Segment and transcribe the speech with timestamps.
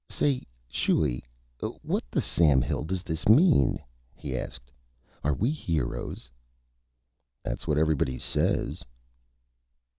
[0.09, 1.21] "Say, Schuy,
[1.83, 3.77] what the Sam Hill does this mean?"
[4.15, 4.71] he asked;
[5.23, 6.31] "are we Heroes?"
[7.43, 8.81] "That's what Everybody says."